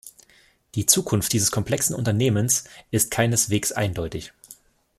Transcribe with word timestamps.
Die 0.73 0.87
Zukunft 0.87 1.31
dieses 1.31 1.51
komplexen 1.51 1.95
Unternehmens 1.95 2.63
ist 2.89 3.11
keineswegs 3.11 3.71
eindeutig. 3.71 4.33